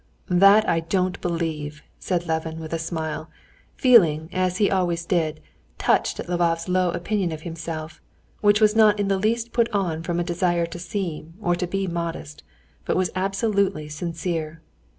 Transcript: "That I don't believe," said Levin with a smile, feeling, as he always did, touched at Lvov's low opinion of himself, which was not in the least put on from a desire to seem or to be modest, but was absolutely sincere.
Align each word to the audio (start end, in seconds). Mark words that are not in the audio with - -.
"That 0.31 0.67
I 0.67 0.79
don't 0.79 1.21
believe," 1.21 1.83
said 1.99 2.25
Levin 2.25 2.59
with 2.59 2.73
a 2.73 2.79
smile, 2.79 3.29
feeling, 3.75 4.29
as 4.33 4.57
he 4.57 4.71
always 4.71 5.05
did, 5.05 5.41
touched 5.77 6.19
at 6.19 6.25
Lvov's 6.25 6.67
low 6.67 6.89
opinion 6.89 7.31
of 7.31 7.43
himself, 7.43 8.01
which 8.39 8.59
was 8.59 8.75
not 8.75 8.99
in 8.99 9.09
the 9.09 9.19
least 9.19 9.53
put 9.53 9.69
on 9.69 10.01
from 10.01 10.19
a 10.19 10.23
desire 10.23 10.65
to 10.65 10.79
seem 10.79 11.35
or 11.39 11.53
to 11.55 11.67
be 11.67 11.85
modest, 11.85 12.41
but 12.83 12.97
was 12.97 13.11
absolutely 13.15 13.87
sincere. 13.89 14.63